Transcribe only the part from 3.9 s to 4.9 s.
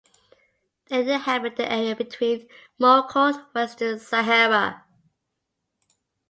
Sahara.